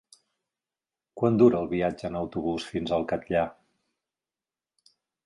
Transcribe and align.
Quant 1.19 1.35
dura 1.41 1.59
el 1.63 1.69
viatge 1.73 2.07
en 2.09 2.17
autobús 2.21 2.65
fins 2.71 2.95
al 2.97 3.05
Catllar? 3.13 3.45